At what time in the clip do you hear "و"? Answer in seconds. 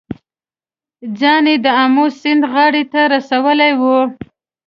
3.79-3.81